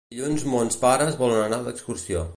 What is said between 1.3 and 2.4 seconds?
anar d'excursió.